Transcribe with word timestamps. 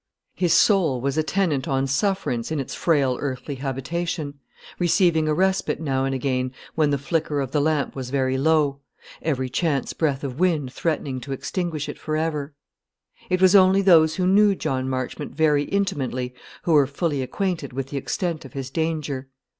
His 0.33 0.51
soul 0.51 0.99
was 0.99 1.15
a 1.15 1.21
tenant 1.21 1.67
on 1.67 1.85
sufferance 1.85 2.51
in 2.51 2.59
its 2.59 2.73
frail 2.73 3.17
earthly 3.21 3.53
habitation, 3.61 4.39
receiving 4.79 5.27
a 5.27 5.33
respite 5.35 5.79
now 5.79 6.05
and 6.05 6.15
again, 6.15 6.53
when 6.73 6.89
the 6.89 6.97
flicker 6.97 7.39
of 7.39 7.51
the 7.51 7.61
lamp 7.61 7.95
was 7.95 8.09
very 8.09 8.35
low 8.35 8.79
every 9.21 9.47
chance 9.47 9.93
breath 9.93 10.23
of 10.23 10.39
wind 10.39 10.73
threatening 10.73 11.21
to 11.21 11.33
extinguish 11.33 11.87
it 11.87 11.99
for 11.99 12.17
ever. 12.17 12.55
It 13.29 13.43
was 13.43 13.53
only 13.55 13.83
those 13.83 14.15
who 14.15 14.25
knew 14.25 14.55
John 14.55 14.89
Marchmont 14.89 15.35
very 15.35 15.65
intimately 15.65 16.33
who 16.63 16.71
were 16.73 16.87
fully 16.87 17.21
acquainted 17.21 17.71
with 17.71 17.89
the 17.89 17.97
extent 17.97 18.43
of 18.43 18.53
his 18.53 18.71
danger. 18.71 19.27